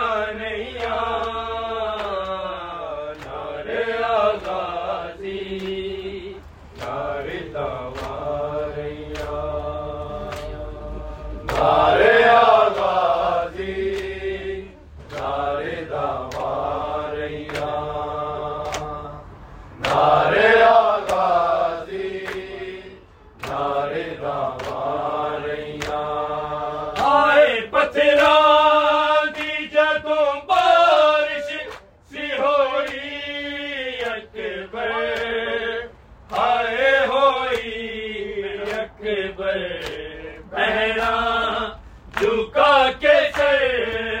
[42.99, 44.20] کے سر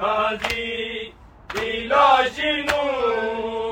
[0.00, 1.12] غازی
[1.54, 3.67] دلاش نور۔